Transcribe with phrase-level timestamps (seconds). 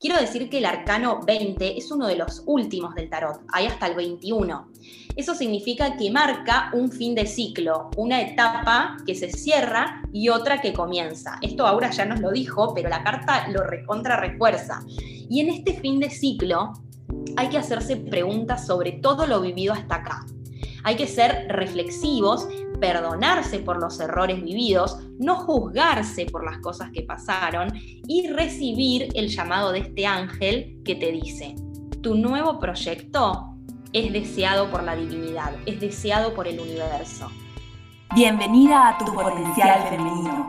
[0.00, 3.88] Quiero decir que el arcano 20 es uno de los últimos del tarot, hay hasta
[3.88, 4.68] el 21.
[5.16, 10.60] Eso significa que marca un fin de ciclo, una etapa que se cierra y otra
[10.60, 11.40] que comienza.
[11.42, 14.84] Esto ahora ya nos lo dijo, pero la carta lo recontra refuerza.
[15.28, 16.74] Y en este fin de ciclo
[17.36, 20.24] hay que hacerse preguntas sobre todo lo vivido hasta acá.
[20.84, 22.48] Hay que ser reflexivos
[22.80, 27.72] perdonarse por los errores vividos, no juzgarse por las cosas que pasaron
[28.06, 31.54] y recibir el llamado de este ángel que te dice,
[32.02, 33.56] tu nuevo proyecto
[33.92, 37.30] es deseado por la divinidad, es deseado por el universo.
[38.14, 40.48] Bienvenida a tu potencial femenino.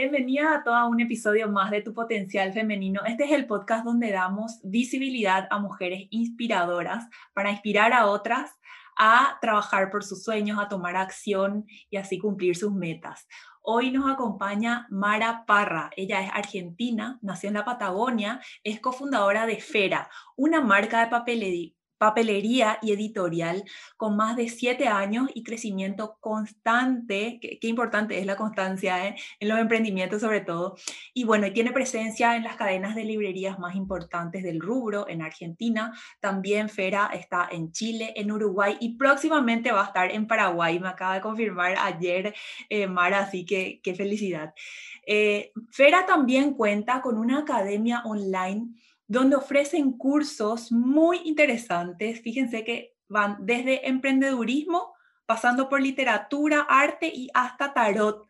[0.00, 3.02] Bienvenida a todo un episodio más de Tu Potencial Femenino.
[3.04, 8.58] Este es el podcast donde damos visibilidad a mujeres inspiradoras para inspirar a otras
[8.96, 13.28] a trabajar por sus sueños, a tomar acción y así cumplir sus metas.
[13.60, 15.90] Hoy nos acompaña Mara Parra.
[15.94, 21.74] Ella es argentina, nació en la Patagonia, es cofundadora de Fera, una marca de papelería
[22.00, 23.62] papelería y editorial
[23.98, 27.38] con más de siete años y crecimiento constante.
[27.42, 29.16] Qué, importante es la constancia ¿eh?
[29.38, 30.76] en los emprendimientos sobre todo.
[31.12, 35.20] Y bueno, y tiene presencia en las cadenas de librerías más importantes del rubro en
[35.20, 35.92] Argentina.
[36.20, 40.80] También Fera está en Chile, en Uruguay y próximamente va a estar en Paraguay.
[40.80, 42.34] Me acaba de confirmar ayer
[42.70, 44.54] eh, Mara, así que qué felicidad.
[45.06, 48.68] Eh, Fera también cuenta con una academia online
[49.10, 52.22] donde ofrecen cursos muy interesantes.
[52.22, 54.94] Fíjense que van desde emprendedurismo,
[55.26, 58.28] pasando por literatura, arte y hasta tarot.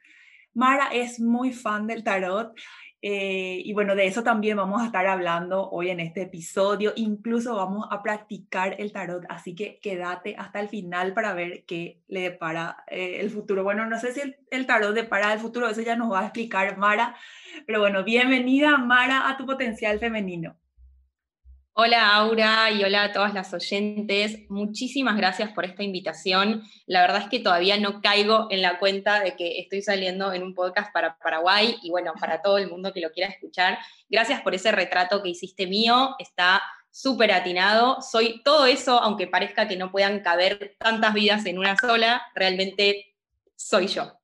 [0.54, 2.54] Mara es muy fan del tarot
[3.02, 6.94] eh, y bueno, de eso también vamos a estar hablando hoy en este episodio.
[6.96, 12.00] Incluso vamos a practicar el tarot, así que quédate hasta el final para ver qué
[12.08, 13.64] le depara eh, el futuro.
[13.64, 16.24] Bueno, no sé si el, el, tarot depara el futuro, eso ya nos va a
[16.24, 17.16] explicar Mara.
[17.66, 20.56] Pero bueno, bienvenida Mara a tu potencial femenino.
[21.82, 24.40] Hola Aura y hola a todas las oyentes.
[24.50, 26.62] Muchísimas gracias por esta invitación.
[26.84, 30.42] La verdad es que todavía no caigo en la cuenta de que estoy saliendo en
[30.42, 33.78] un podcast para Paraguay y bueno, para todo el mundo que lo quiera escuchar.
[34.10, 36.16] Gracias por ese retrato que hiciste mío.
[36.18, 36.60] Está
[36.90, 38.02] súper atinado.
[38.02, 43.14] Soy todo eso, aunque parezca que no puedan caber tantas vidas en una sola, realmente
[43.56, 44.19] soy yo.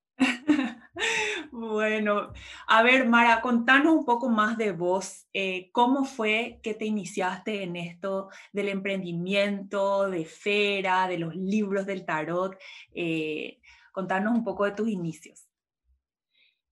[1.58, 2.34] Bueno,
[2.66, 5.26] a ver, Mara, contanos un poco más de vos.
[5.32, 11.86] Eh, ¿Cómo fue que te iniciaste en esto del emprendimiento, de Fera, de los libros
[11.86, 12.58] del tarot?
[12.94, 13.58] Eh,
[13.90, 15.48] contanos un poco de tus inicios.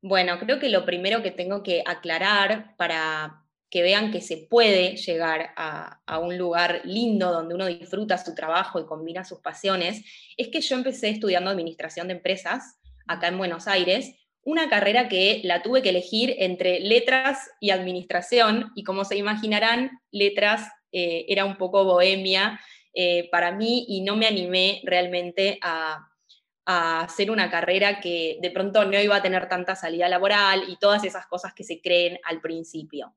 [0.03, 4.97] Bueno, creo que lo primero que tengo que aclarar para que vean que se puede
[4.97, 10.05] llegar a, a, un lugar lindo donde uno disfruta su trabajo y combina sus pasiones,
[10.37, 15.41] es que yo empecé estudiando administración de empresas acá en Buenos Aires una carrera que
[15.45, 21.45] la tuve que elegir entre letras y administración, y como se imaginarán, letras eh, era
[21.45, 22.61] un poco bohemia
[22.93, 26.07] eh, para mí y no me animé realmente a,
[26.67, 30.77] a, hacer una carrera que de pronto no iba a tener tanta salida laboral y
[30.77, 33.17] todas esas cosas que se creen al principio.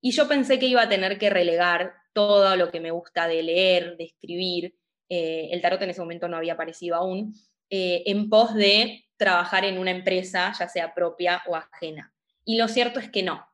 [0.00, 3.42] Y yo pensé que iba a tener que relegar todo lo que me gusta de
[3.42, 4.74] leer, de escribir,
[5.08, 7.34] eh, el tarot en ese momento no había aparecido aún,
[7.70, 12.12] en pos de trabajar en una empresa, ya sea propia o ajena.
[12.44, 13.46] Y lo cierto es que no.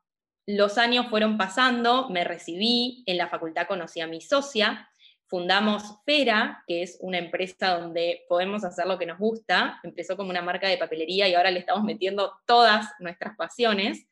[0.47, 4.91] Los años fueron pasando, me recibí, en la facultad conocí a mi socia,
[5.31, 10.31] fundamos Fera, que es una empresa donde podemos hacer lo que nos gusta, empezó como
[10.31, 14.07] una marca de papelería y ahora le estamos metiendo todas nuestras pasiones.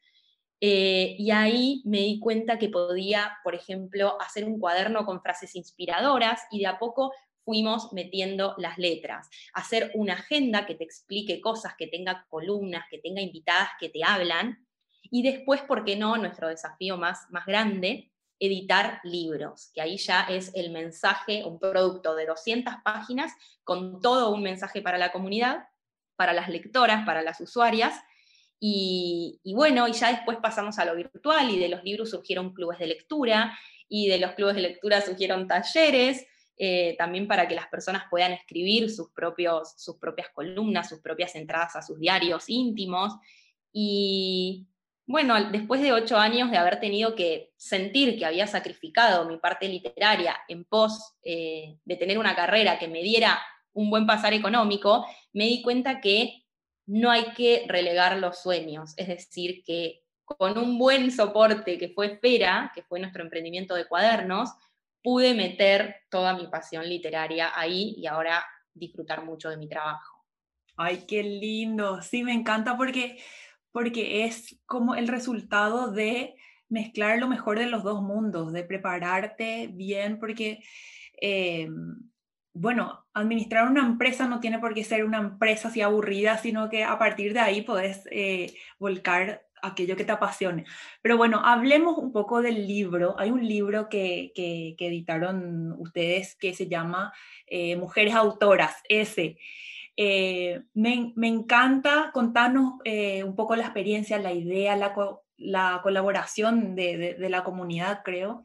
[0.60, 5.56] Eh, y ahí me di cuenta que podía, por ejemplo, hacer un cuaderno con frases
[5.56, 7.12] inspiradoras y de a poco
[7.48, 9.30] fuimos metiendo las letras.
[9.54, 14.04] Hacer una agenda que te explique cosas, que tenga columnas, que tenga invitadas que te
[14.04, 14.66] hablan.
[15.10, 16.18] Y después, ¿por qué no?
[16.18, 22.14] Nuestro desafío más, más grande, editar libros, que ahí ya es el mensaje, un producto
[22.14, 23.32] de 200 páginas
[23.64, 25.68] con todo un mensaje para la comunidad,
[26.16, 27.94] para las lectoras, para las usuarias.
[28.60, 32.52] Y, y, bueno, y ya después pasamos a lo virtual y de los libros surgieron
[32.52, 33.58] clubes de lectura
[33.88, 36.26] y de los clubes de lectura surgieron talleres
[36.58, 41.34] eh, también para que las personas puedan escribir sus, propios, sus propias columnas, sus propias
[41.36, 43.14] entradas a sus diarios íntimos.
[43.72, 44.66] Y,
[45.06, 49.68] bueno, después de ocho años de haber tenido que sentir que había sacrificado mi parte
[49.68, 53.40] literaria en pos eh, de tener una carrera que me diera
[53.72, 56.44] un buen pasar económico, me di cuenta que
[56.86, 62.06] no hay que relegar los sueños, es decir, que con un buen soporte que fue
[62.06, 64.50] Espera, que fue nuestro emprendimiento de cuadernos,
[65.08, 68.44] pude meter toda mi pasión literaria ahí y ahora
[68.74, 70.22] disfrutar mucho de mi trabajo.
[70.76, 72.02] Ay, qué lindo.
[72.02, 73.16] Sí, me encanta porque
[73.72, 76.34] porque es como el resultado de
[76.68, 80.62] mezclar lo mejor de los dos mundos, de prepararte bien, porque,
[81.22, 81.70] eh,
[82.52, 86.84] bueno, administrar una empresa no tiene por qué ser una empresa así aburrida, sino que
[86.84, 90.64] a partir de ahí puedes eh, volcar aquello que te apasione.
[91.02, 93.14] Pero bueno, hablemos un poco del libro.
[93.18, 97.12] Hay un libro que, que, editaron ustedes que se llama
[97.46, 99.36] eh, Mujeres Autoras, ese.
[99.96, 104.94] Eh, me, encanta contarnos eh, un poco la experiencia, la idea, la,
[105.36, 108.44] la colaboración de, de, la comunidad, creo.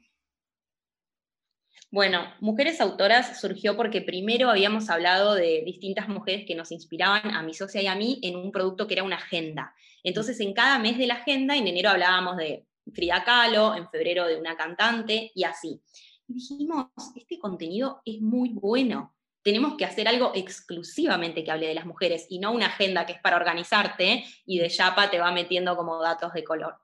[1.93, 7.43] Bueno, Mujeres Autoras surgió porque primero habíamos hablado de distintas mujeres que nos inspiraban a
[7.43, 9.75] mi socia y a mí en un producto que era una agenda.
[10.01, 14.25] Entonces, en cada mes de la agenda, en enero hablábamos de Frida Kahlo, en febrero
[14.25, 15.83] de una cantante y así.
[16.27, 19.13] Y dijimos, este contenido es muy bueno
[19.43, 23.11] tenemos que hacer algo exclusivamente que hable de las mujeres y no una agenda que
[23.11, 26.77] es para organizarte y de chapa te va metiendo como datos de color.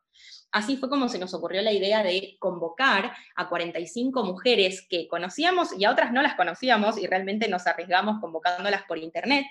[0.52, 5.78] Así fue como se nos ocurrió la idea de convocar a 45 mujeres que conocíamos
[5.78, 9.46] y a otras no las conocíamos y realmente nos arriesgamos convocándolas por internet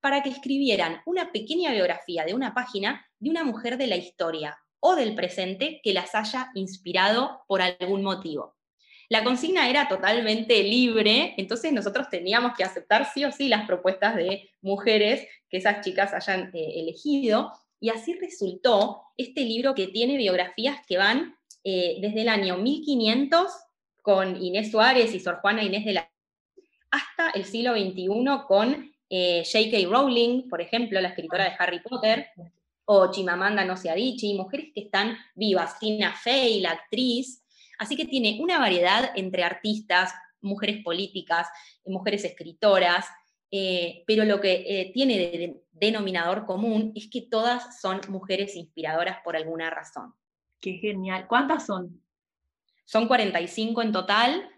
[0.00, 4.58] para que escribieran una pequeña biografía de una página de una mujer de la historia
[4.80, 8.56] o del presente que las haya inspirado por algún motivo.
[9.10, 14.14] La consigna era totalmente libre, entonces nosotros teníamos que aceptar sí o sí las propuestas
[14.14, 20.16] de mujeres que esas chicas hayan eh, elegido, y así resultó este libro que tiene
[20.16, 23.50] biografías que van eh, desde el año 1500
[24.02, 26.10] con Inés Suárez y Sor Juana Inés de la
[26.90, 29.88] hasta el siglo XXI con eh, J.K.
[29.88, 32.26] Rowling, por ejemplo, la escritora de Harry Potter,
[32.84, 37.40] o Chimamanda no Adichie, mujeres que están vivas, Tina Fey, la actriz,
[37.80, 40.12] Así que tiene una variedad entre artistas,
[40.42, 41.48] mujeres políticas,
[41.86, 43.06] mujeres escritoras,
[43.50, 49.18] eh, pero lo que eh, tiene de, denominador común es que todas son mujeres inspiradoras
[49.24, 50.14] por alguna razón.
[50.60, 51.26] Qué genial.
[51.26, 52.02] ¿Cuántas son?
[52.84, 54.50] Son 45 en total.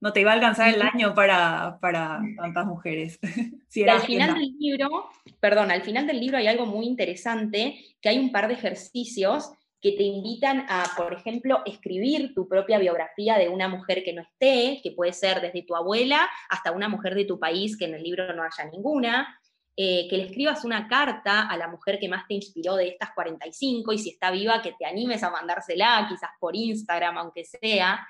[0.00, 3.18] No te iba a alcanzar el año para, para tantas mujeres.
[3.88, 5.08] al final del libro,
[5.40, 9.52] perdón, al final del libro hay algo muy interesante, que hay un par de ejercicios
[9.84, 14.22] que te invitan a, por ejemplo, escribir tu propia biografía de una mujer que no
[14.22, 17.92] esté, que puede ser desde tu abuela hasta una mujer de tu país que en
[17.92, 19.38] el libro no haya ninguna,
[19.76, 23.10] eh, que le escribas una carta a la mujer que más te inspiró de estas
[23.12, 28.08] 45 y si está viva que te animes a mandársela, quizás por Instagram, aunque sea.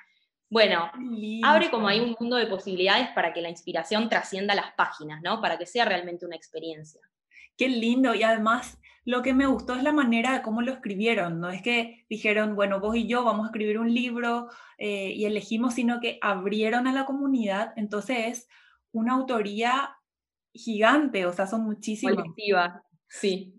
[0.49, 0.93] Bueno,
[1.43, 5.41] abre como hay un mundo de posibilidades para que la inspiración trascienda las páginas, ¿no?
[5.41, 7.01] Para que sea realmente una experiencia.
[7.57, 11.41] Qué lindo y además lo que me gustó es la manera de cómo lo escribieron.
[11.41, 14.49] No es que dijeron, bueno, vos y yo vamos a escribir un libro
[14.79, 17.73] eh, y elegimos, sino que abrieron a la comunidad.
[17.77, 18.49] Entonces es
[18.93, 19.97] una autoría
[20.53, 22.17] gigante, o sea, son muchísimas.
[22.17, 23.55] Colectiva, sí.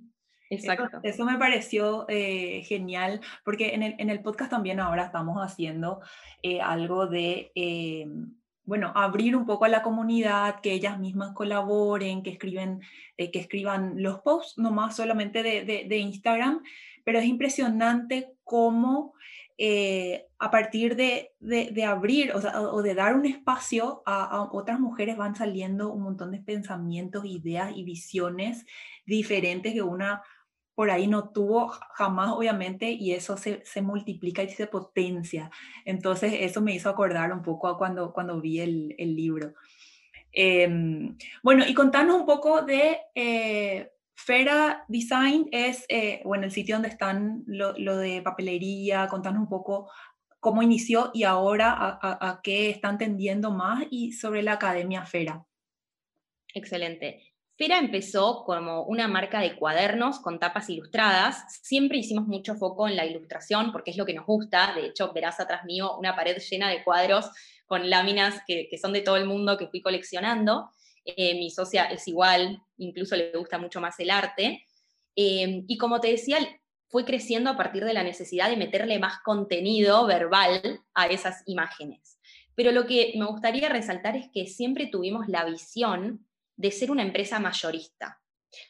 [0.49, 0.99] Exacto.
[1.03, 6.01] Eso, me pareció eh, genial, porque en el, en el, podcast también ahora estamos haciendo
[6.43, 7.51] eh, algo de
[8.65, 12.81] bueno, abrir un poco a la comunidad, que ellas mismas colaboren, que, escriben,
[13.17, 16.63] eh, que escriban los posts, no más solamente de, Instagram,
[17.03, 19.13] pero es impresionante cómo
[19.57, 21.31] eh, a partir de,
[21.85, 27.25] abrir o, de dar un espacio a, otras mujeres van saliendo un montón de pensamientos,
[27.25, 28.65] ideas y visiones
[29.05, 30.23] diferentes que una
[30.75, 35.49] por ahí no tuvo jamás, obviamente, y eso se, multiplica y se potencia.
[35.85, 39.53] Entonces, eso me hizo acordar un poco a cuando, cuando vi el, libro.
[40.33, 46.75] Em, bueno, y contanos un poco de eh, Fera Design, es, eh, bueno, el sitio
[46.75, 49.89] donde están lo, de papelería, contanos un poco
[50.41, 55.45] cómo inició y ahora a, a qué están tendiendo más y sobre la Academia Fera.
[56.53, 57.34] Excelente.
[57.57, 61.45] Fera empezó como una marca de cuadernos con tapas ilustradas.
[61.61, 64.73] Siempre hicimos mucho foco en la ilustración porque es lo que nos gusta.
[64.75, 67.29] De hecho, verás atrás mío una pared llena de cuadros
[67.65, 70.69] con láminas que, son de todo el mundo que fui coleccionando.
[71.05, 74.65] Eh, mi socia es igual, incluso le gusta mucho más el arte.
[75.15, 76.39] Eh, y como te decía,
[76.89, 82.19] fue creciendo a partir de la necesidad de meterle más contenido verbal a esas imágenes.
[82.53, 87.03] Pero lo que me gustaría resaltar es que siempre tuvimos la visión de ser una
[87.03, 88.19] empresa mayorista.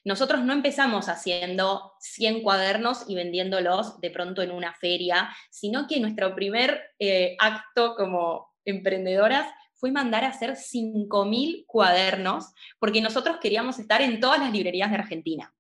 [0.03, 5.99] Nosotros no empezamos haciendo 100 cuadernos y vendiéndolos de pronto en una feria, sino que
[5.99, 13.77] nuestro primer eh, acto como emprendedoras fue mandar a hacer 5.000 cuadernos porque nosotros queríamos
[13.77, 15.53] estar en todas las librerías de Argentina.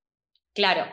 [0.53, 0.85] Claro,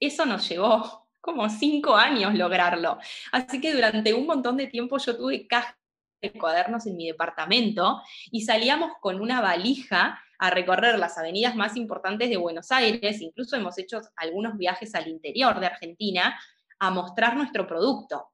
[0.00, 2.98] eso nos llevó como cinco años lograrlo.
[3.32, 5.76] Así que durante un montón de tiempo yo tuve cajas
[6.22, 11.76] de cuadernos en mi departamento y salíamos con una valija a recorrer las avenidas más
[11.76, 16.38] importantes de Buenos Aires, incluso hemos hecho algunos viajes al interior de Argentina
[16.78, 18.28] a mostrar nuestro producto.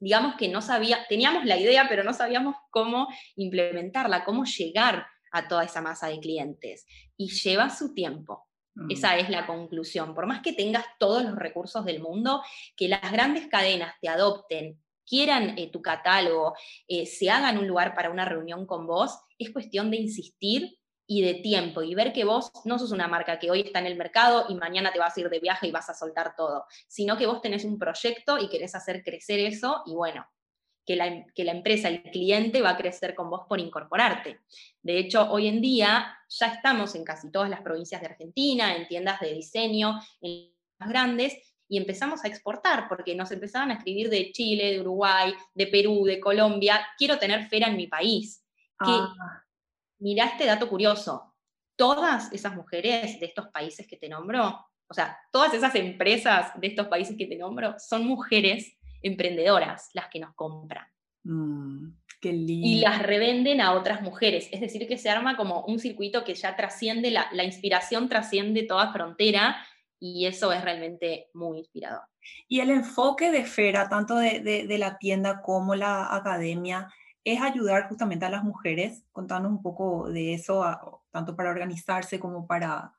[0.00, 5.48] Digamos que no sabía, teníamos la idea, pero no sabíamos cómo implementarla, cómo llegar a
[5.48, 6.86] toda esa masa de clientes.
[7.16, 8.46] Y lleva su tiempo.
[8.74, 8.90] Mm.
[8.90, 10.14] Esa es la conclusión.
[10.14, 12.42] Por más que tengas todos los recursos del mundo,
[12.76, 16.54] que las grandes cadenas te adopten, quieran eh, tu catálogo,
[16.88, 21.22] eh, se hagan un lugar para una reunión con vos, es cuestión de insistir y
[21.22, 23.96] de tiempo y ver que vos no sos una marca que hoy está en el
[23.96, 27.16] mercado y mañana te vas a ir de viaje y vas a soltar todo, sino
[27.16, 30.26] que vos tenés un proyecto y querés hacer crecer eso y bueno,
[30.86, 34.40] que la, que la, empresa, el cliente va a crecer con vos por incorporarte.
[34.82, 38.86] De hecho, hoy en día ya estamos en casi todas las provincias de Argentina, en
[38.86, 41.34] tiendas de diseño, en las grandes,
[41.68, 46.04] y empezamos a exportar, porque nos empezaban a escribir de Chile, de Uruguay, de Perú,
[46.04, 48.44] de Colombia, quiero tener feria en mi país.
[48.78, 49.43] Ah.
[50.04, 51.34] Mirá este dato curioso,
[51.76, 56.66] todas esas mujeres de estos países que te nombro, o sea, todas esas empresas de
[56.66, 60.86] estos países que te nombro, son mujeres emprendedoras las que nos compran.
[61.22, 61.88] Mm,
[62.20, 62.66] qué lindo.
[62.66, 64.50] Y las revenden a otras mujeres.
[64.52, 68.64] Es decir, que se arma como un circuito que ya trasciende, la, la inspiración trasciende
[68.64, 69.56] toda frontera
[69.98, 72.02] y eso es realmente muy inspirador.
[72.46, 76.92] Y el enfoque de Fera, tanto de, de, la tienda como la academia,
[77.24, 82.46] es ayudar justamente a las mujeres, contándonos un poco de eso, tanto para organizarse como
[82.46, 82.94] para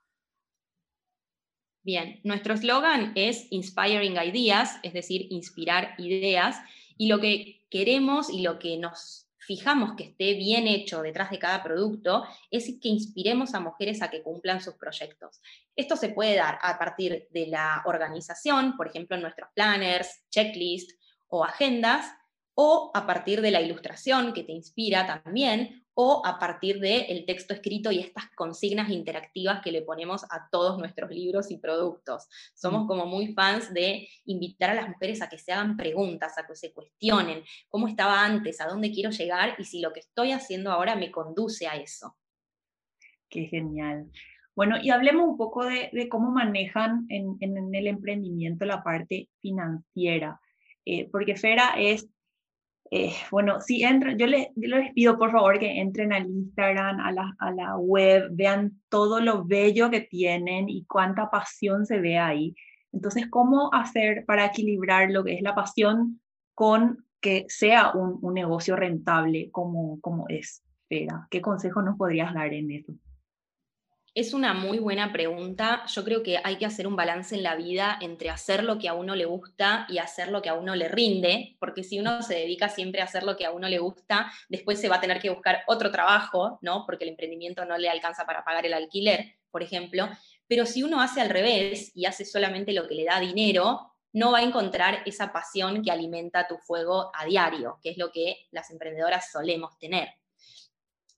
[1.86, 6.58] Bien, nuestro eslogan es Inspiring Ideas, es decir, inspirar ideas,
[6.98, 11.38] y lo que queremos y lo que nos fijamos que esté bien hecho detrás de
[11.38, 15.39] cada producto es que inspiremos a mujeres a que cumplan sus proyectos.
[15.75, 20.96] Esto se puede dar a partir de la organización, por ejemplo, en nuestros planners, checklists
[21.27, 22.08] o agendas,
[22.55, 27.53] o a partir de la ilustración que te inspira también, o a partir del texto
[27.53, 32.27] escrito y estas consignas interactivas que le ponemos a todos nuestros libros y productos.
[32.53, 32.88] Somos mm.
[32.88, 36.55] como muy fans de invitar a las mujeres a que se hagan preguntas, a que
[36.55, 40.69] se cuestionen cómo estaba antes, a dónde quiero llegar y si lo que estoy haciendo
[40.69, 42.17] ahora me conduce a eso.
[43.29, 44.12] Qué genial.
[44.53, 47.38] Bueno, y hablemos un poco de, cómo manejan en,
[47.74, 50.41] el emprendimiento la parte financiera,
[50.85, 52.07] eh, porque Fera es
[52.92, 54.48] eh, bueno, si entran, yo les,
[54.94, 59.44] pido por favor que entren al Instagram, a la, a la, web, vean todo lo
[59.44, 62.56] bello que tienen y cuánta pasión se ve ahí.
[62.92, 66.22] Entonces, ¿cómo hacer para equilibrar lo que es la pasión
[66.54, 71.27] con que sea un, un negocio rentable como, como es Fera?
[71.32, 72.94] ¿Qué consejo nos podrías dar en eso?
[74.15, 75.84] Es una muy buena pregunta.
[75.88, 78.88] Yo creo que hay que hacer un balance en la vida entre hacer lo que
[78.88, 82.22] a uno le gusta y hacer lo que a uno le rinde, porque si uno
[82.22, 85.01] se dedica siempre a hacer lo que a uno le gusta, después se va a
[85.01, 86.86] tener que buscar otro trabajo, ¿no?
[86.86, 90.07] Porque el emprendimiento no le alcanza para pagar el alquiler, por ejemplo.
[90.48, 94.31] Pero si uno hace al revés y hace solamente lo que le da dinero, no
[94.31, 98.48] va a encontrar esa pasión que alimenta tu fuego a diario, que es lo que
[98.51, 100.07] las emprendedoras solemos tener.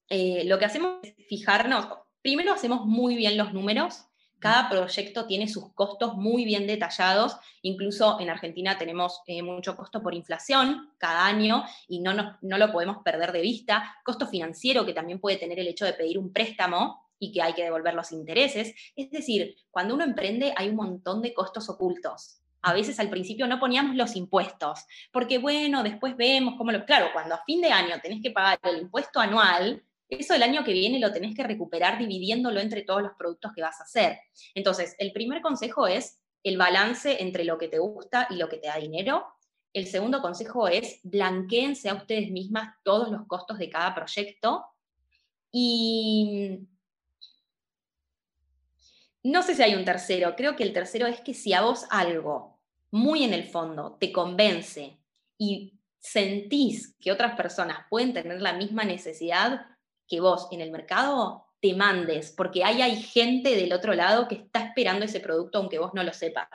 [0.10, 1.86] Eh, lo que hacemos es fijarnos,
[2.28, 4.04] Primero hacemos muy bien los números.
[4.38, 7.38] Cada proyecto tiene sus costos muy bien detallados.
[7.62, 12.72] Incluso en Argentina tenemos eh, mucho costo por inflación cada año y no, no lo
[12.74, 13.96] podemos perder de vista.
[14.04, 17.54] Costo financiero que también puede tener el hecho de pedir un préstamo y que hay
[17.54, 18.76] que devolver los intereses.
[18.98, 22.42] Es decir, cuando uno emprende hay un montón de costos ocultos.
[22.62, 26.84] A veces al principio no poníamos los impuestos, porque bueno, después vemos cómo lo...
[26.84, 30.64] Claro, cuando a fin de año tenés que pagar el impuesto anual, eso el año
[30.64, 34.20] que viene lo tenés que recuperar dividiéndolo entre todos los productos que vas a hacer.
[34.56, 38.58] Entonces, el primer consejo es el balance entre lo que te gusta y lo que
[38.58, 39.26] te da dinero.
[39.74, 44.66] El segundo consejo es blanqueense a ustedes mismas todos los costos de cada proyecto.
[45.52, 46.60] Y
[49.24, 51.86] no sé si hay un tercero, creo que el tercero es que si a vos
[51.90, 52.60] algo
[52.92, 54.98] muy en el fondo te convence
[55.38, 59.66] y sentís que otras personas pueden tener la misma necesidad,
[60.08, 64.36] que vos en el mercado te mandes, porque ahí hay gente del otro lado que
[64.36, 66.48] está esperando ese producto aunque vos no lo sepas.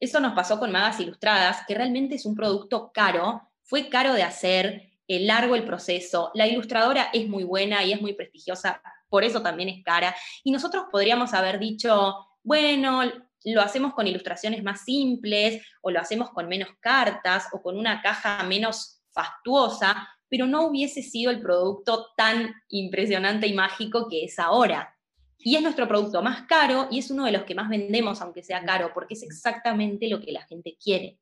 [0.00, 4.22] Eso nos pasó con Magas Ilustradas, que realmente es un producto caro, fue caro de
[4.22, 9.24] hacer, el largo el proceso, la ilustradora es muy buena y es muy prestigiosa, por
[9.24, 10.14] eso también es cara.
[10.44, 13.02] Y nosotros podríamos haber dicho, bueno,
[13.44, 18.02] lo hacemos con ilustraciones más simples o lo hacemos con menos cartas o con una
[18.02, 24.38] caja menos fastuosa, pero no hubiese sido el producto tan impresionante y mágico que es
[24.38, 24.94] ahora.
[25.38, 28.42] Y es nuestro producto más caro y es uno de los que más vendemos, aunque
[28.42, 31.18] sea caro, porque es exactamente lo que la gente quiere.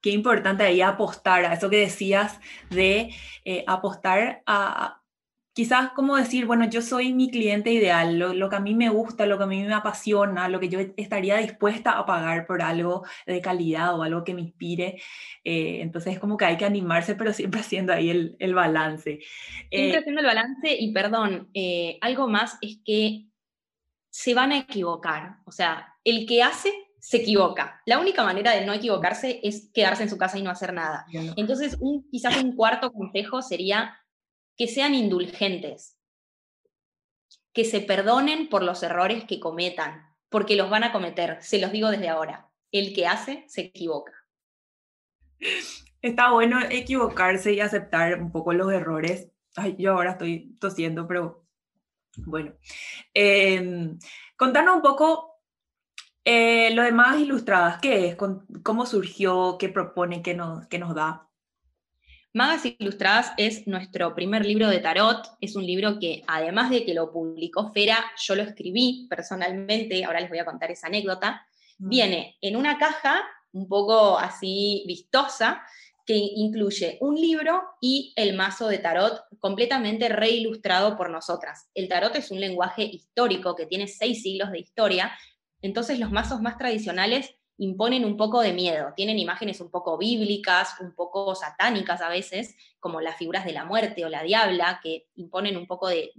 [0.00, 2.40] Qué importante ahí apostar a eso que decías
[2.70, 3.14] de
[3.44, 5.02] eh, apostar a,
[5.52, 9.26] quizás como decir, bueno, yo soy mi cliente ideal, lo, que a mí me gusta,
[9.26, 13.04] lo que a mí me apasiona, lo que yo estaría dispuesta a pagar por algo
[13.26, 15.00] de calidad o algo que me inspire.
[15.44, 19.20] Eh, entonces es como que hay que animarse, pero siempre haciendo ahí el, el balance.
[19.70, 23.26] Siempre eh, haciendo el balance y perdón, eh, algo más es que
[24.08, 25.38] se van a equivocar.
[25.46, 27.80] O sea, el que hace se equivoca.
[27.86, 31.06] La única manera de no equivocarse es quedarse en su casa y no hacer nada.
[31.36, 33.96] Entonces, un, quizás un cuarto consejo sería
[34.60, 35.98] que sean indulgentes,
[37.54, 41.72] que se perdonen por los errores que cometan, porque los van a cometer, se los
[41.72, 42.50] digo desde ahora.
[42.70, 44.12] El que hace se equivoca.
[46.02, 49.30] Está bueno equivocarse y aceptar un poco los errores.
[49.56, 51.46] Ay, yo ahora estoy tosiendo, pero
[52.18, 52.52] bueno.
[53.14, 53.98] Em,
[54.36, 55.40] contanos un poco
[56.22, 58.16] eh, lo de más ilustradas, ¿qué es?
[58.62, 59.56] ¿Cómo surgió?
[59.58, 60.20] ¿Qué propone?
[60.20, 61.29] ¿Qué nos, qué nos da?
[62.32, 65.26] Magas Ilustradas es nuestro primer libro de tarot.
[65.40, 70.04] Es un libro que, además de que lo publicó Fera, yo lo escribí personalmente.
[70.04, 71.44] Ahora les voy a contar esa anécdota.
[71.78, 71.88] Mm.
[71.88, 73.20] Viene en una caja
[73.52, 75.60] un poco así vistosa
[76.06, 81.68] que incluye un libro y el mazo de tarot completamente reilustrado por nosotras.
[81.74, 85.12] El tarot es un lenguaje histórico que tiene seis siglos de historia,
[85.62, 90.80] entonces los mazos más tradicionales imponen un poco de miedo, tienen imágenes un poco bíblicas,
[90.80, 95.08] un poco satánicas a veces, como las figuras de la muerte o la diabla, que
[95.16, 96.12] imponen un poco de,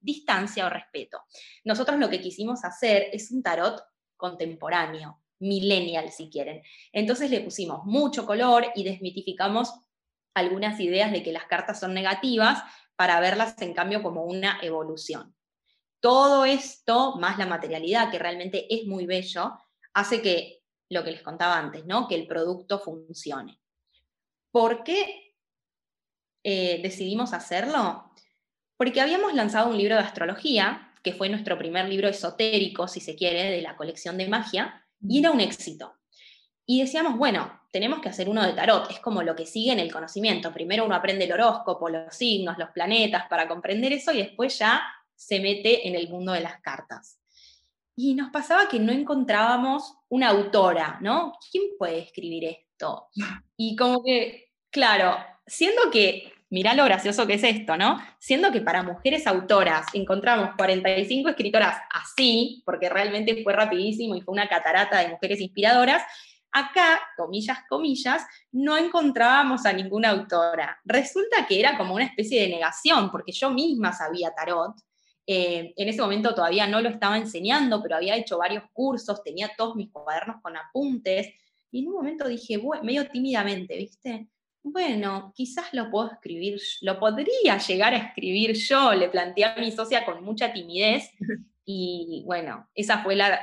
[0.00, 1.20] distancia o respeto.
[1.64, 3.82] Nosotros lo que quisimos hacer es un tarot
[4.16, 6.62] contemporáneo, millennial si quieren.
[6.90, 9.74] Entonces le pusimos mucho color y desmitificamos
[10.32, 12.62] algunas ideas de que las cartas son negativas
[12.96, 15.34] para verlas en cambio como una evolución.
[16.00, 19.52] Todo esto, más la materialidad, que realmente es muy bello,
[19.92, 20.57] hace que
[20.90, 22.08] lo que les contaba antes, ¿no?
[22.08, 23.60] Que el producto funcione.
[24.50, 25.34] ¿Por qué
[26.42, 28.10] eh, decidimos hacerlo?
[28.76, 33.14] Porque habíamos lanzado un libro de astrología, que fue nuestro primer libro esotérico, si se
[33.14, 35.94] quiere, de la colección de magia, y era un éxito.
[36.64, 39.80] Y decíamos, bueno, tenemos que hacer uno de tarot, es como lo que sigue en
[39.80, 40.52] el conocimiento.
[40.52, 44.82] Primero uno aprende el horóscopo, los signos, los planetas, para comprender eso, y después ya
[45.14, 47.17] se mete en el mundo de las cartas.
[48.00, 51.32] Y nos pasaba que no encontrábamos una autora, ¿no?
[51.50, 53.08] ¿Quién puede escribir esto?
[53.56, 57.98] Y como que, claro, siendo que, mirá lo gracioso que es esto, ¿no?
[58.20, 64.32] Siendo que para mujeres autoras encontramos 45 escritoras así, porque realmente fue rapidísimo y fue
[64.32, 66.04] una catarata de mujeres inspiradoras,
[66.52, 70.78] acá, comillas, comillas, no encontrábamos a ninguna autora.
[70.84, 74.76] Resulta que era como una especie de negación, porque yo misma sabía tarot,
[75.30, 79.50] eh, en ese momento todavía no lo estaba enseñando, pero había hecho varios cursos, tenía
[79.58, 81.28] todos mis cuadernos con apuntes,
[81.70, 84.26] y en un momento dije, medio tímidamente, ¿viste?
[84.62, 89.70] Bueno, quizás lo puedo escribir, lo podría llegar a escribir yo, le planteé a mi
[89.70, 91.10] socia con mucha timidez,
[91.66, 93.38] y bueno, esa fue la,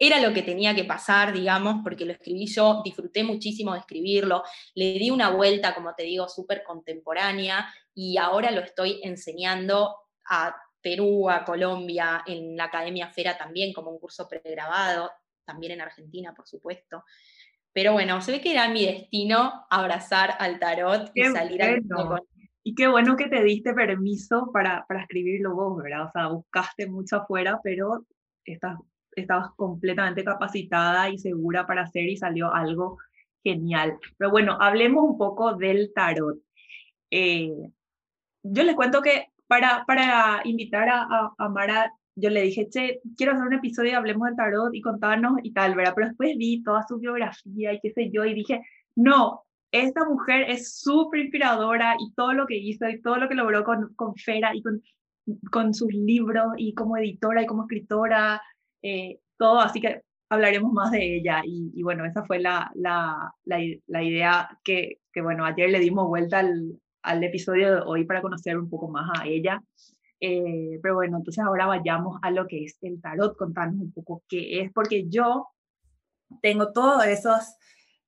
[0.00, 4.42] era lo que tenía que pasar, digamos, porque lo escribí yo, disfruté muchísimo de escribirlo,
[4.74, 9.94] le di una vuelta, como te digo, súper contemporánea y ahora lo estoy enseñando
[10.28, 15.10] a Perú, a Colombia, en la Academia Fera también como un curso pregrabado,
[15.46, 17.04] también en Argentina, por supuesto.
[17.72, 22.20] Pero bueno, se ve que era mi destino abrazar al tarot y salir al con
[22.66, 26.06] y qué bueno que te diste permiso para, para escribirlo vos, ¿verdad?
[26.06, 28.06] O sea, buscaste mucho afuera, pero
[28.44, 28.78] estás,
[29.14, 32.98] estabas completamente capacitada y segura para hacer y salió algo
[33.42, 33.98] genial.
[34.16, 36.38] Pero bueno, hablemos un poco del tarot.
[37.10, 37.52] Eh,
[38.42, 43.32] yo les cuento que para, para invitar a, a, Mara, yo le dije, che, quiero
[43.32, 45.92] hacer un episodio y hablemos de tarot y contarnos y tal, ¿verdad?
[45.94, 48.62] Pero después vi toda su biografía y qué sé yo, y dije,
[48.96, 53.34] no, esta mujer es súper inspiradora y todo lo que hizo y todo lo que
[53.34, 54.82] logró con, con Fera y con,
[55.50, 58.40] con sus libros y como editora y como escritora,
[58.82, 61.42] eh, todo, así que hablaremos más de ella.
[61.44, 65.80] Y, y bueno, esa fue la, la, la, la idea que, que, bueno, ayer le
[65.80, 69.62] dimos vuelta al, al episodio de hoy para conocer un poco más a ella.
[70.20, 74.22] Eh, pero bueno, entonces ahora vayamos a lo que es el tarot, contarnos un poco
[74.28, 75.48] qué es, porque yo
[76.40, 77.56] tengo todos esos,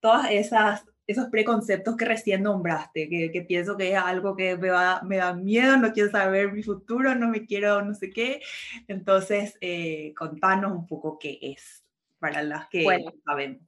[0.01, 4.71] todas esas esos preconceptos que recién nombraste, que, que pienso que es algo que me,
[5.05, 8.41] me, da miedo, no quiero saber mi futuro, no me quiero no sé qué.
[8.89, 11.85] Entonces, eh, contanos un poco qué es
[12.19, 13.63] para las que bueno, sabemos.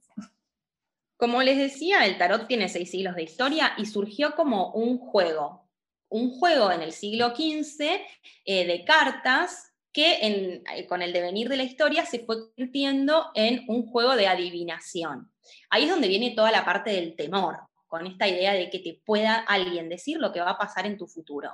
[1.19, 5.67] Como les decía, el tarot tiene seis siglos de historia y surgió como un juego,
[6.07, 7.99] un juego en el siglo XV
[8.45, 13.65] eh, de cartas que eh, con el devenir de la historia se fue convirtiendo en
[13.67, 15.29] un juego de adivinación.
[15.69, 19.01] Ahí es donde viene toda la parte del temor, con esta idea de que te
[19.05, 21.51] pueda alguien decir lo que va a pasar en tu futuro.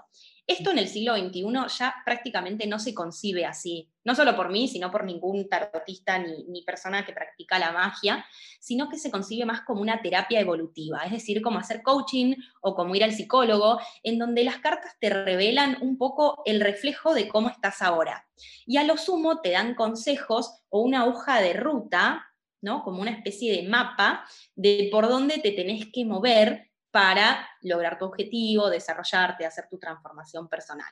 [0.48, 1.44] Esto en el siglo XXI
[1.80, 6.62] ya prácticamente no se concibe así, no solo por mí, sino por ningún tarotista ni,
[6.62, 8.24] persona que practica la magia,
[8.60, 12.76] sino que se concibe más como una terapia evolutiva, es decir, como hacer coaching o
[12.76, 17.28] como ir al psicólogo, en donde las cartas te revelan un poco el reflejo de
[17.28, 18.28] cómo estás ahora.
[18.68, 22.24] Y a lo sumo te dan consejos o una hoja de ruta,
[22.62, 22.84] ¿no?
[22.84, 28.06] Como una especie de mapa de por dónde te tenés que mover para lograr tu
[28.06, 30.88] objetivo, desarrollarte, hacer tu transformación personal.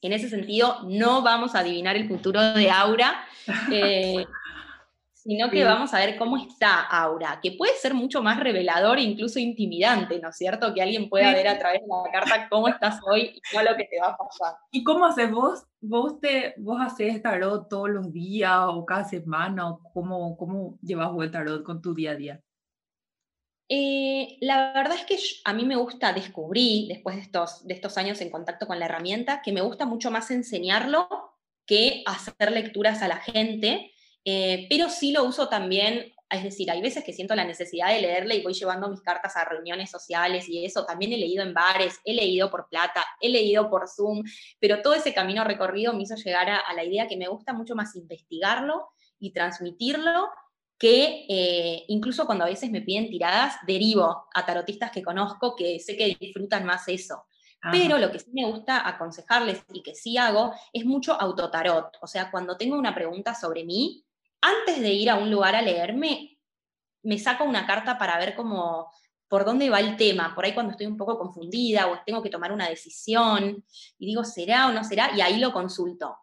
[0.00, 3.24] En ese sentido, no vamos a adivinar el futuro de Aura,
[3.72, 4.24] eh,
[5.12, 9.02] sino que vamos a ver cómo está Aura, que puede ser mucho más revelador e
[9.02, 10.72] incluso intimidante, ¿no es cierto?
[10.72, 13.76] Que alguien pueda ver a través de la carta cómo estás hoy y no lo
[13.76, 14.54] que te va a pasar.
[14.70, 15.64] ¿Y cómo haces vos?
[15.80, 19.68] ¿Vos, te, vos haces tarot todos los días o cada semana?
[19.68, 22.40] ¿O cómo, cómo llevas vos el tarot con tu día a día?
[23.70, 27.98] Eh, la verdad es que a mí me gusta, descubrí después de estos, de estos
[27.98, 31.08] años en contacto con la herramienta, que me gusta mucho más enseñarlo
[31.66, 33.92] que hacer lecturas a la gente,
[34.24, 38.00] eh, pero sí lo uso también, es decir, hay veces que siento la necesidad de
[38.00, 41.52] leerle y voy llevando mis cartas a reuniones sociales y eso, también he leído en
[41.52, 44.22] bares, he leído por plata, he leído por Zoom,
[44.58, 47.74] pero todo ese camino recorrido me hizo llegar a la idea que me gusta mucho
[47.74, 50.28] más investigarlo y transmitirlo
[50.78, 55.80] que eh, incluso cuando a veces me piden tiradas, derivo a tarotistas que conozco que
[55.80, 57.24] sé que disfrutan más eso.
[57.72, 61.96] Pero lo que sí me gusta aconsejarles y que sí hago es mucho autotarot.
[62.00, 64.04] O sea, cuando tengo una pregunta sobre mí,
[64.40, 66.38] antes de ir a un lugar a leerme,
[67.02, 68.92] me saco una carta para ver cómo,
[69.26, 70.36] por dónde va el tema.
[70.36, 73.64] Por ahí cuando estoy un poco confundida o tengo que tomar una decisión
[73.98, 75.10] y digo, ¿será o no será?
[75.16, 76.16] Y ahí lo consulto.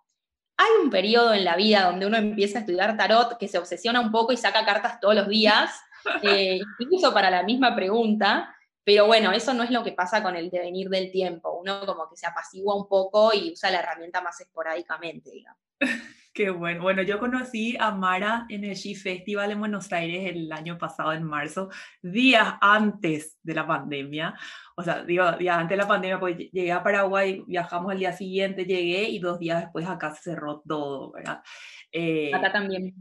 [0.57, 3.99] Hay un periodo en la vida donde uno empieza a estudiar tarot que se obsesiona
[3.99, 5.71] un poco y saca cartas todos los días,
[6.23, 10.35] eh, incluso para la misma pregunta, pero bueno, eso no es lo que pasa con
[10.35, 11.57] el devenir del tiempo.
[11.59, 15.61] Uno como que se apacigua un poco y usa la herramienta más esporádicamente, digamos.
[16.35, 16.81] Qué bueno.
[16.81, 21.13] Bueno, yo conocí a Mara en el She Festival en Buenos Aires el año pasado,
[21.13, 21.69] en marzo,
[22.01, 24.35] días antes de la pandemia.
[24.75, 28.11] O sea, digo, días antes de la pandemia, pues llegué a Paraguay, viajamos el día
[28.11, 31.41] siguiente, llegué y dos días después acá se cerró todo, ¿verdad?
[31.89, 32.93] Eh, acá también.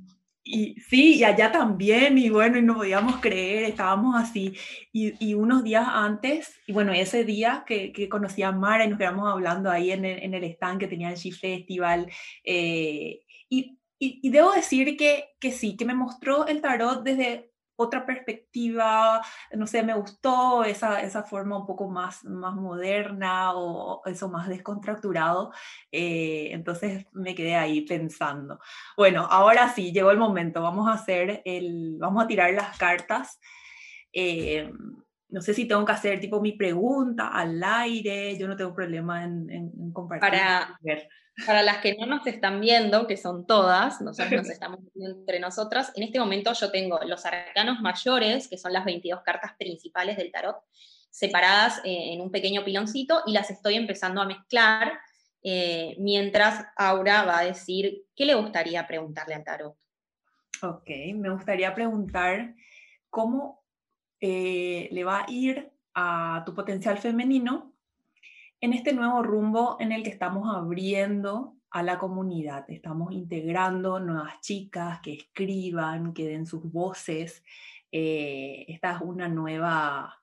[0.46, 4.54] Y sí, y allá también, y bueno, y no podíamos creer, estábamos así.
[4.92, 8.88] Y, y unos días antes, y bueno, ese día que, que, conocí a Mara y
[8.88, 12.10] nos quedamos hablando ahí en el, en el stand que tenía el She Festival,
[12.44, 18.06] eh, y, y, debo decir que, que sí, que me mostró el tarot desde otra
[18.06, 19.20] perspectiva,
[19.52, 24.48] no sé, me gustó esa, esa forma un poco más, más moderna o eso más
[24.48, 25.52] descontracturado,
[25.90, 28.60] eh, entonces me quedé ahí pensando.
[28.96, 33.40] Bueno, ahora sí, llegó el momento, vamos a hacer el, vamos a tirar las cartas.
[34.12, 34.70] Eh,
[35.28, 39.24] no sé si tengo que hacer tipo mi pregunta al aire, yo no tengo problema
[39.24, 40.30] en, en, compartir.
[40.30, 40.78] Para,
[41.46, 45.40] para las que no nos están viendo, que son todas, nosotros nos estamos viendo entre
[45.40, 50.16] nosotras, en este momento yo tengo los arcanos mayores, que son las 22 cartas principales
[50.16, 50.56] del tarot,
[51.10, 54.98] separadas eh, en un pequeño piloncito y las estoy empezando a mezclar
[55.42, 59.76] eh, mientras Aura va a decir qué le gustaría preguntarle al tarot.
[60.62, 62.54] Ok, me gustaría preguntar
[63.10, 63.62] cómo
[64.20, 67.73] eh, le va a ir a tu potencial femenino
[68.64, 72.64] en este nuevo rumbo en el que estamos abriendo a la comunidad.
[72.68, 77.44] Estamos integrando nuevas chicas que escriban, que den sus voces.
[77.92, 80.18] Eh, esta es una nueva,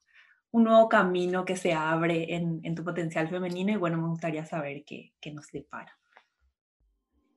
[0.50, 4.86] un nuevo camino que se abre en, tu potencial femenino y bueno, me gustaría saber
[4.86, 6.01] qué, qué nos depara.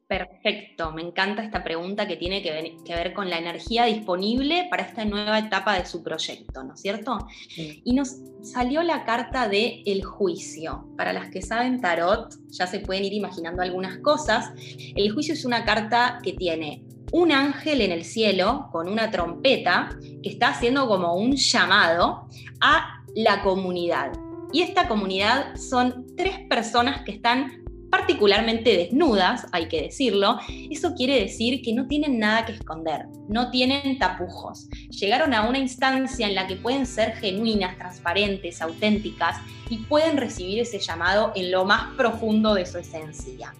[0.07, 2.53] Perfecto, me encanta esta pregunta que tiene que
[2.95, 7.27] ver, con la energía disponible para esta nueva etapa de su proyecto, ¿no es cierto?
[7.57, 10.89] Y nos salió la carta de el juicio.
[10.99, 14.53] Para las que saben tarot, ya se pueden ir imaginando algunas cosas.
[14.95, 19.97] El juicio es una carta que tiene un ángel en el cielo con una trompeta
[20.23, 22.29] que está haciendo como un llamado
[22.61, 24.13] a la comunidad.
[24.53, 27.64] Y esta comunidad son tres personas que están
[27.97, 33.53] particularmente desnudas, hay que decirlo, eso quiere decir que no tienen nada que esconder, no
[33.53, 34.69] tienen tapujos.
[34.91, 39.37] Llegaron a una instancia en la que pueden ser genuinas, transparentes, auténticas
[39.71, 43.55] y pueden recibir ese llamado en lo más profundo de su esencia.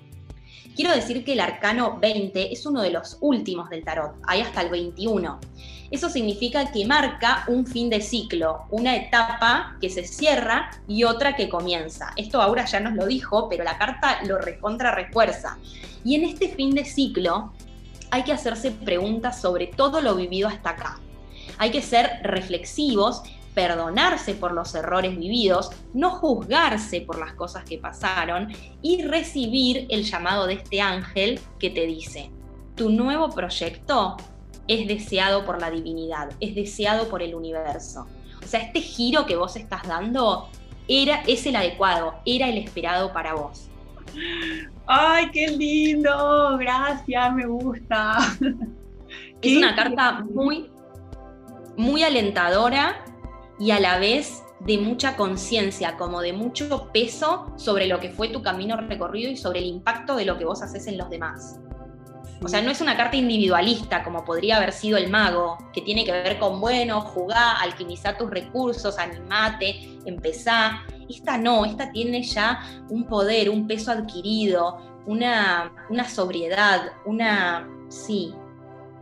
[0.75, 4.61] Quiero decir que el arcano 20 es uno de los últimos del tarot, hay hasta
[4.61, 5.39] el 21.
[5.93, 11.37] Eso significa que marca un fin de ciclo, una etapa que se cierra y otra
[11.37, 12.13] que comienza.
[12.17, 15.59] Esto ahora ya nos lo dijo, pero la carta lo recontra refuerza.
[16.05, 17.53] Y en este fin de ciclo
[18.11, 20.99] hay que hacerse preguntas sobre todo lo vivido hasta acá.
[21.59, 23.23] Hay que ser reflexivos
[23.55, 30.05] perdonarse por los errores vividos, no juzgarse por las cosas que pasaron y recibir el
[30.05, 32.31] llamado de este ángel que te dice,
[32.75, 34.17] tu nuevo proyecto
[34.67, 38.07] es deseado por la divinidad, es deseado por el universo.
[38.43, 40.49] O sea, este giro que vos estás dando
[40.89, 43.69] era, es el adecuado, era el esperado para vos.
[44.87, 46.57] ¡Ay, qué lindo!
[46.59, 48.19] Gracias, me gusta.
[49.41, 50.71] Es una carta muy,
[51.77, 53.05] muy alentadora
[53.59, 58.29] y a la vez de mucha conciencia, como de mucho peso sobre lo que fue
[58.29, 61.61] tu camino recorrido y sobre el impacto de lo que vos haces en los demás.
[62.43, 66.05] O sea, no es una carta individualista como podría haber sido el mago, que tiene
[66.05, 70.83] que ver con, bueno, jugá, alquimizá tus recursos, animate, empezá.
[71.09, 78.35] Esta no, esta tiene ya un poder, un peso adquirido, una, una sobriedad, una, sí,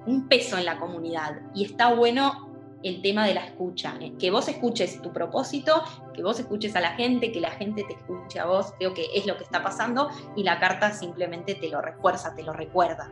[0.07, 1.41] un peso en la comunidad.
[1.55, 2.52] Y está bueno
[2.83, 5.83] el tema de la escucha, eh, que vos escuches tu propósito,
[6.15, 9.07] que vos escuches a la gente, que la gente te escuche a vos, creo que
[9.15, 13.11] es lo que está pasando y la carta simplemente te lo refuerza, te lo recuerda.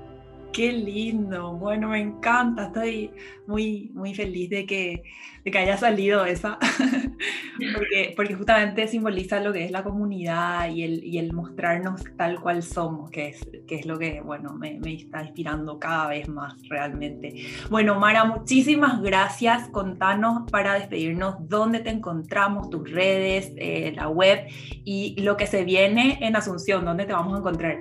[0.53, 3.13] Qué lindo, bueno, me encanta, estoy
[3.47, 5.05] muy, muy feliz de que,
[5.45, 6.59] de que haya salido esa,
[7.75, 12.41] porque, porque justamente simboliza lo que es la comunidad y el, y el mostrarnos tal
[12.41, 16.55] cual somos, que es, que es lo que, bueno, me, está inspirando cada vez más
[16.69, 17.47] realmente.
[17.71, 24.49] Bueno, Mara, muchísimas gracias, contanos para despedirnos dónde te encontramos, tus redes, eh, la web
[24.85, 27.79] y lo que se viene en Asunción, dónde te vamos a encontrar.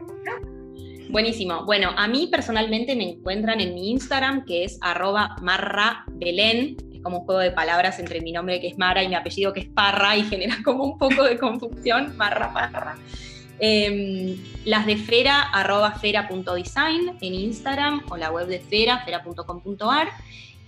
[1.09, 1.65] Buenísimo.
[1.65, 6.05] Bueno, a mí personalmente me encuentran en mi Instagram, que es arroba marra.
[6.21, 9.51] Es como un juego de palabras entre mi nombre que es Mara y mi apellido
[9.51, 12.95] que es Parra y genera como un poco de confusión, Marra Parra.
[13.57, 20.09] Em, las de Fera, arroba fera.design en Instagram o la web de Fera, fera.com.ar.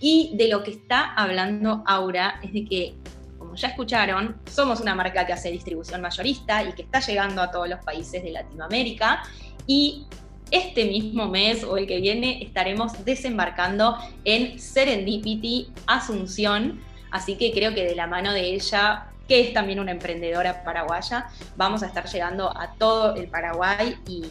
[0.00, 2.94] Y de lo que está hablando Aura es de que,
[3.38, 7.52] como ya escucharon, somos una marca que hace distribución mayorista y que está llegando a
[7.52, 9.22] todos los países de Latinoamérica.
[9.68, 10.06] Y
[10.52, 17.74] este mismo mes o el que viene estaremos desembarcando en Serendipity Asunción, así que creo
[17.74, 22.06] que de la mano de ella, que es también una emprendedora paraguaya, vamos a estar
[22.06, 24.26] llegando a todo el Paraguay y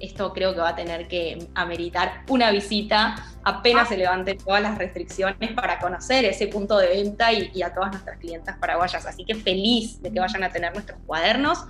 [0.00, 4.78] esto creo que va a tener que ameritar una visita apenas se levanten todas las
[4.78, 9.06] restricciones para conocer ese punto de venta y, y, a todas nuestras clientas paraguayas.
[9.06, 11.66] Así que feliz de que vayan a tener nuestros cuadernos,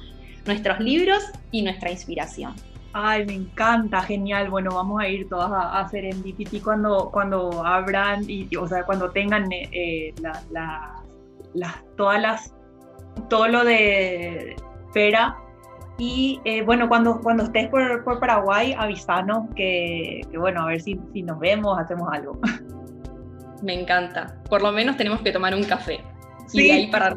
[0.47, 2.55] nuestros libros y nuestra inspiración.
[2.97, 4.51] Ay, me encanta, genial.
[4.51, 8.85] Bueno, vamos a ir todas a, hacer en DPT cuando, cuando abran, y, o sea,
[8.85, 12.55] cuando tengan eh, las, todas las,
[13.29, 14.55] todo lo de
[14.93, 15.37] Fera.
[15.99, 20.81] Y eh, bueno, cuando, cuando estés por, por Paraguay, avisanos que, que, bueno, a ver
[20.81, 22.39] si, si nos vemos, hacemos algo.
[23.63, 24.37] Me encanta.
[24.49, 26.01] Por lo menos tenemos que tomar un café.
[26.47, 26.69] Sí.
[26.69, 27.17] Y ahí para...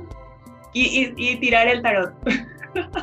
[0.74, 2.14] Y, y, y tirar el tarot.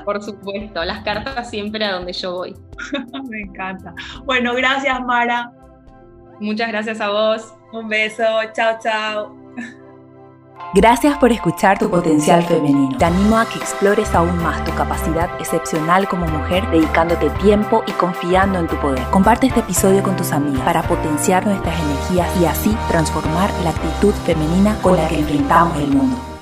[0.05, 2.55] Por supuesto, las cartas siempre a donde yo voy.
[3.29, 3.95] Me encanta.
[4.25, 5.53] Bueno, gracias Mara.
[6.41, 7.55] Muchas gracias a vos.
[7.73, 9.45] Un beso, chao, chao.
[10.75, 12.97] Gracias por escuchar tu potencial femenino.
[12.99, 17.93] Te animo a que explores aún más tu capacidad excepcional como mujer, dedicándote tiempo y
[17.93, 19.03] confiando en tu poder.
[19.11, 24.13] Comparte este episodio con tus amigas para potenciar nuestras energías y así transformar la actitud
[24.27, 26.34] femenina con la que enfrentamos el mundo.